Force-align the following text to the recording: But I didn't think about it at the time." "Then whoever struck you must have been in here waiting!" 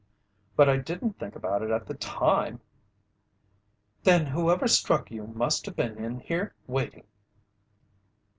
But 0.55 0.67
I 0.67 0.77
didn't 0.77 1.19
think 1.19 1.35
about 1.35 1.61
it 1.61 1.69
at 1.69 1.85
the 1.85 1.93
time." 1.93 2.59
"Then 4.01 4.25
whoever 4.25 4.67
struck 4.67 5.11
you 5.11 5.27
must 5.27 5.67
have 5.67 5.75
been 5.75 6.03
in 6.03 6.21
here 6.21 6.55
waiting!" 6.65 7.05